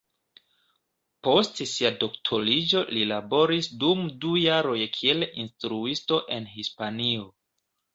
Post 1.27 1.61
sia 1.73 1.91
doktoriĝo 2.05 2.83
li 2.95 3.05
laboris 3.13 3.71
dum 3.87 4.05
du 4.25 4.35
jaroj 4.49 4.77
kiel 4.99 5.31
instruisto 5.47 6.25
en 6.39 6.55
Hispanio. 6.61 7.35